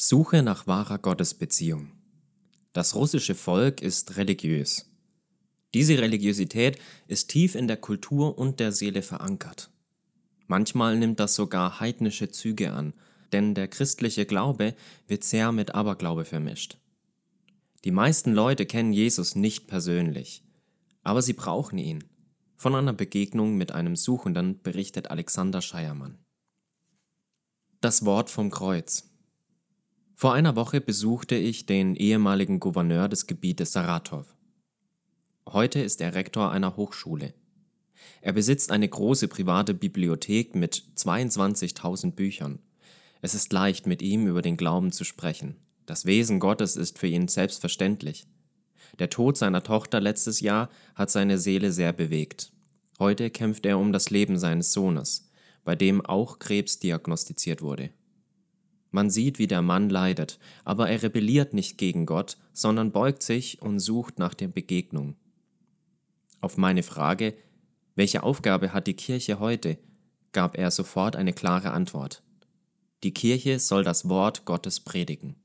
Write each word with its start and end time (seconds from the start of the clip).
Suche 0.00 0.44
nach 0.44 0.68
wahrer 0.68 0.98
Gottesbeziehung. 0.98 1.90
Das 2.72 2.94
russische 2.94 3.34
Volk 3.34 3.82
ist 3.82 4.16
religiös. 4.16 4.88
Diese 5.74 5.98
Religiosität 5.98 6.78
ist 7.08 7.30
tief 7.30 7.56
in 7.56 7.66
der 7.66 7.78
Kultur 7.78 8.38
und 8.38 8.60
der 8.60 8.70
Seele 8.70 9.02
verankert. 9.02 9.72
Manchmal 10.46 10.96
nimmt 10.96 11.18
das 11.18 11.34
sogar 11.34 11.80
heidnische 11.80 12.30
Züge 12.30 12.70
an, 12.70 12.94
denn 13.32 13.56
der 13.56 13.66
christliche 13.66 14.24
Glaube 14.24 14.76
wird 15.08 15.24
sehr 15.24 15.50
mit 15.50 15.74
Aberglaube 15.74 16.24
vermischt. 16.24 16.78
Die 17.84 17.90
meisten 17.90 18.32
Leute 18.32 18.66
kennen 18.66 18.92
Jesus 18.92 19.34
nicht 19.34 19.66
persönlich, 19.66 20.44
aber 21.02 21.22
sie 21.22 21.32
brauchen 21.32 21.76
ihn. 21.76 22.04
Von 22.54 22.76
einer 22.76 22.92
Begegnung 22.92 23.56
mit 23.56 23.72
einem 23.72 23.96
Suchenden 23.96 24.62
berichtet 24.62 25.10
Alexander 25.10 25.60
Scheiermann. 25.60 26.18
Das 27.80 28.04
Wort 28.04 28.30
vom 28.30 28.52
Kreuz. 28.52 29.08
Vor 30.20 30.34
einer 30.34 30.56
Woche 30.56 30.80
besuchte 30.80 31.36
ich 31.36 31.66
den 31.66 31.94
ehemaligen 31.94 32.58
Gouverneur 32.58 33.08
des 33.08 33.28
Gebietes 33.28 33.70
Saratow. 33.70 34.24
Heute 35.46 35.78
ist 35.78 36.00
er 36.00 36.16
Rektor 36.16 36.50
einer 36.50 36.76
Hochschule. 36.76 37.34
Er 38.20 38.32
besitzt 38.32 38.72
eine 38.72 38.88
große 38.88 39.28
private 39.28 39.74
Bibliothek 39.74 40.56
mit 40.56 40.82
22.000 40.96 42.16
Büchern. 42.16 42.58
Es 43.22 43.36
ist 43.36 43.52
leicht, 43.52 43.86
mit 43.86 44.02
ihm 44.02 44.26
über 44.26 44.42
den 44.42 44.56
Glauben 44.56 44.90
zu 44.90 45.04
sprechen. 45.04 45.54
Das 45.86 46.04
Wesen 46.04 46.40
Gottes 46.40 46.74
ist 46.74 46.98
für 46.98 47.06
ihn 47.06 47.28
selbstverständlich. 47.28 48.26
Der 48.98 49.10
Tod 49.10 49.36
seiner 49.36 49.62
Tochter 49.62 50.00
letztes 50.00 50.40
Jahr 50.40 50.68
hat 50.96 51.12
seine 51.12 51.38
Seele 51.38 51.70
sehr 51.70 51.92
bewegt. 51.92 52.50
Heute 52.98 53.30
kämpft 53.30 53.64
er 53.66 53.78
um 53.78 53.92
das 53.92 54.10
Leben 54.10 54.36
seines 54.36 54.72
Sohnes, 54.72 55.30
bei 55.62 55.76
dem 55.76 56.04
auch 56.04 56.40
Krebs 56.40 56.80
diagnostiziert 56.80 57.62
wurde. 57.62 57.90
Man 58.90 59.10
sieht, 59.10 59.38
wie 59.38 59.46
der 59.46 59.62
Mann 59.62 59.90
leidet, 59.90 60.38
aber 60.64 60.88
er 60.88 61.02
rebelliert 61.02 61.52
nicht 61.52 61.76
gegen 61.76 62.06
Gott, 62.06 62.38
sondern 62.52 62.92
beugt 62.92 63.22
sich 63.22 63.60
und 63.60 63.80
sucht 63.80 64.18
nach 64.18 64.34
der 64.34 64.48
Begegnung. 64.48 65.16
Auf 66.40 66.56
meine 66.56 66.82
Frage, 66.82 67.34
welche 67.96 68.22
Aufgabe 68.22 68.72
hat 68.72 68.86
die 68.86 68.94
Kirche 68.94 69.40
heute, 69.40 69.78
gab 70.32 70.56
er 70.56 70.70
sofort 70.70 71.16
eine 71.16 71.32
klare 71.32 71.72
Antwort. 71.72 72.22
Die 73.02 73.12
Kirche 73.12 73.58
soll 73.58 73.84
das 73.84 74.08
Wort 74.08 74.44
Gottes 74.44 74.80
predigen. 74.80 75.36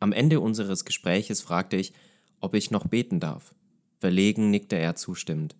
Am 0.00 0.12
Ende 0.12 0.40
unseres 0.40 0.84
Gespräches 0.84 1.40
fragte 1.40 1.76
ich, 1.76 1.92
ob 2.40 2.54
ich 2.54 2.70
noch 2.70 2.86
beten 2.86 3.20
darf. 3.20 3.54
Verlegen 3.98 4.50
nickte 4.50 4.76
er 4.76 4.96
zustimmend. 4.96 5.56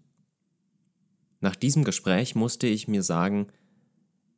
Nach 1.41 1.57
diesem 1.57 1.85
Gespräch 1.85 2.35
musste 2.35 2.67
ich 2.67 2.89
mir 2.89 3.03
sagen, 3.03 3.49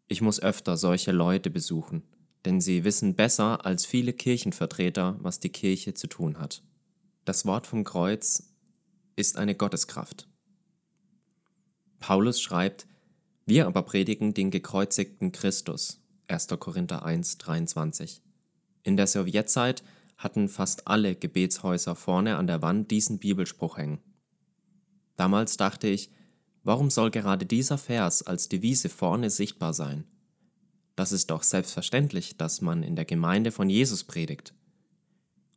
ich 0.08 0.20
muss 0.20 0.40
öfter 0.40 0.76
solche 0.76 1.12
Leute 1.12 1.50
besuchen 1.50 2.02
denn 2.44 2.60
sie 2.60 2.84
wissen 2.84 3.14
besser 3.14 3.64
als 3.66 3.84
viele 3.86 4.12
Kirchenvertreter, 4.12 5.16
was 5.20 5.40
die 5.40 5.50
Kirche 5.50 5.94
zu 5.94 6.06
tun 6.06 6.38
hat. 6.38 6.62
Das 7.24 7.44
Wort 7.44 7.66
vom 7.66 7.84
Kreuz 7.84 8.54
ist 9.16 9.36
eine 9.36 9.54
Gotteskraft. 9.54 10.28
Paulus 11.98 12.40
schreibt, 12.40 12.86
wir 13.44 13.66
aber 13.66 13.82
predigen 13.82 14.32
den 14.32 14.50
gekreuzigten 14.50 15.32
Christus. 15.32 16.00
1. 16.28 16.48
Korinther 16.58 17.04
1, 17.04 17.38
23. 17.38 18.22
In 18.82 18.96
der 18.96 19.06
Sowjetzeit 19.06 19.82
hatten 20.16 20.48
fast 20.48 20.86
alle 20.86 21.14
Gebetshäuser 21.16 21.96
vorne 21.96 22.36
an 22.36 22.46
der 22.46 22.62
Wand 22.62 22.90
diesen 22.90 23.18
Bibelspruch 23.18 23.76
hängen. 23.76 23.98
Damals 25.16 25.56
dachte 25.56 25.88
ich, 25.88 26.10
warum 26.62 26.90
soll 26.90 27.10
gerade 27.10 27.44
dieser 27.44 27.76
Vers 27.76 28.22
als 28.22 28.48
Devise 28.48 28.88
vorne 28.88 29.30
sichtbar 29.30 29.74
sein? 29.74 30.04
Das 31.00 31.12
ist 31.12 31.30
doch 31.30 31.44
selbstverständlich, 31.44 32.36
dass 32.36 32.60
man 32.60 32.82
in 32.82 32.94
der 32.94 33.06
Gemeinde 33.06 33.52
von 33.52 33.70
Jesus 33.70 34.04
predigt. 34.04 34.52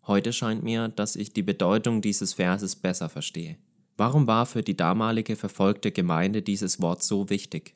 Heute 0.07 0.31
scheint 0.31 0.63
mir, 0.63 0.87
dass 0.87 1.17
ich 1.17 1.33
die 1.33 1.43
Bedeutung 1.43 2.01
dieses 2.01 2.35
Verses 2.35 2.77
besser 2.77 3.09
verstehe. 3.09 3.57
Warum 3.97 4.25
war 4.25 4.45
für 4.45 4.63
die 4.63 4.77
damalige 4.77 5.35
verfolgte 5.35 5.91
Gemeinde 5.91 6.43
dieses 6.43 6.81
Wort 6.81 7.03
so 7.03 7.29
wichtig? 7.29 7.75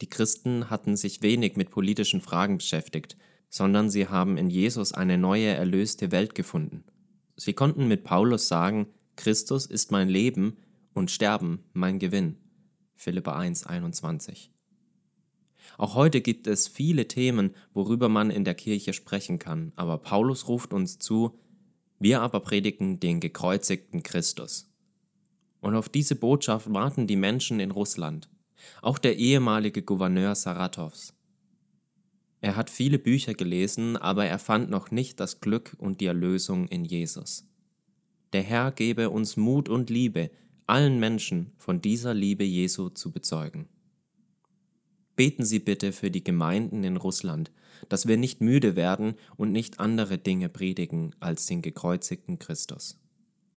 Die 0.00 0.08
Christen 0.08 0.70
hatten 0.70 0.96
sich 0.96 1.20
wenig 1.20 1.56
mit 1.56 1.72
politischen 1.72 2.20
Fragen 2.20 2.58
beschäftigt, 2.58 3.16
sondern 3.50 3.90
sie 3.90 4.06
haben 4.06 4.36
in 4.36 4.48
Jesus 4.48 4.92
eine 4.92 5.18
neue 5.18 5.48
erlöste 5.48 6.12
Welt 6.12 6.36
gefunden. 6.36 6.84
Sie 7.34 7.52
konnten 7.52 7.88
mit 7.88 8.04
Paulus 8.04 8.46
sagen, 8.46 8.86
Christus 9.16 9.66
ist 9.66 9.90
mein 9.90 10.08
Leben 10.08 10.56
und 10.94 11.10
Sterben 11.10 11.64
mein 11.72 11.98
Gewinn. 11.98 12.36
Philippa 12.94 13.36
1, 13.36 13.66
21. 13.66 14.52
Auch 15.76 15.94
heute 15.94 16.20
gibt 16.20 16.46
es 16.46 16.66
viele 16.66 17.06
Themen, 17.08 17.54
worüber 17.74 18.08
man 18.08 18.30
in 18.30 18.44
der 18.44 18.54
Kirche 18.54 18.92
sprechen 18.92 19.38
kann, 19.38 19.72
aber 19.76 19.98
Paulus 19.98 20.48
ruft 20.48 20.72
uns 20.72 20.98
zu, 20.98 21.38
wir 21.98 22.22
aber 22.22 22.40
predigen 22.40 23.00
den 23.00 23.20
gekreuzigten 23.20 24.02
Christus. 24.02 24.72
Und 25.60 25.74
auf 25.74 25.88
diese 25.88 26.14
Botschaft 26.14 26.72
warten 26.72 27.06
die 27.06 27.16
Menschen 27.16 27.60
in 27.60 27.70
Russland, 27.70 28.28
auch 28.82 28.98
der 28.98 29.16
ehemalige 29.16 29.82
Gouverneur 29.82 30.34
Saratows. 30.34 31.14
Er 32.40 32.54
hat 32.54 32.70
viele 32.70 32.98
Bücher 32.98 33.34
gelesen, 33.34 33.96
aber 33.96 34.26
er 34.26 34.38
fand 34.38 34.70
noch 34.70 34.92
nicht 34.92 35.18
das 35.18 35.40
Glück 35.40 35.74
und 35.78 36.00
die 36.00 36.06
Erlösung 36.06 36.68
in 36.68 36.84
Jesus. 36.84 37.48
Der 38.32 38.42
Herr 38.42 38.70
gebe 38.70 39.10
uns 39.10 39.36
Mut 39.36 39.68
und 39.68 39.90
Liebe, 39.90 40.30
allen 40.66 41.00
Menschen 41.00 41.52
von 41.56 41.80
dieser 41.80 42.14
Liebe 42.14 42.44
Jesu 42.44 42.90
zu 42.90 43.10
bezeugen. 43.10 43.68
Beten 45.18 45.44
Sie 45.44 45.58
bitte 45.58 45.90
für 45.90 46.12
die 46.12 46.22
Gemeinden 46.22 46.84
in 46.84 46.96
Russland, 46.96 47.50
dass 47.88 48.06
wir 48.06 48.16
nicht 48.16 48.40
müde 48.40 48.76
werden 48.76 49.14
und 49.36 49.50
nicht 49.50 49.80
andere 49.80 50.16
Dinge 50.16 50.48
predigen 50.48 51.12
als 51.18 51.46
den 51.46 51.60
gekreuzigten 51.60 52.38
Christus. 52.38 53.00